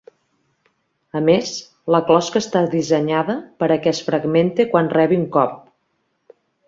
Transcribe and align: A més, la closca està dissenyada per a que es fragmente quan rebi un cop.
A 1.17 1.19
més, 1.25 1.51
la 1.95 1.99
closca 2.07 2.41
està 2.43 2.63
dissenyada 2.73 3.35
per 3.65 3.67
a 3.75 3.77
que 3.85 3.93
es 3.93 4.01
fragmente 4.09 4.67
quan 4.73 4.91
rebi 4.97 5.21
un 5.25 5.29
cop. 5.37 5.53